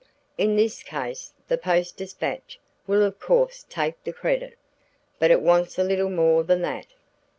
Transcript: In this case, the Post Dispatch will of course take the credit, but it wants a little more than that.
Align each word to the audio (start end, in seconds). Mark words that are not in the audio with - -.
In 0.35 0.55
this 0.55 0.81
case, 0.81 1.31
the 1.47 1.59
Post 1.59 1.95
Dispatch 1.97 2.59
will 2.87 3.03
of 3.03 3.19
course 3.19 3.67
take 3.69 4.03
the 4.03 4.11
credit, 4.11 4.57
but 5.19 5.29
it 5.29 5.41
wants 5.43 5.77
a 5.77 5.83
little 5.83 6.09
more 6.09 6.43
than 6.43 6.63
that. 6.63 6.87